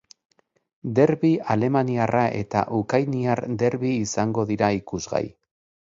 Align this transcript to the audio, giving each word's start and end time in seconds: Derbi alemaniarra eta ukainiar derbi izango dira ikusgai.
Derbi 0.99 1.31
alemaniarra 1.57 2.23
eta 2.39 2.63
ukainiar 2.79 3.45
derbi 3.65 3.95
izango 4.07 4.51
dira 4.53 4.75
ikusgai. 4.83 5.25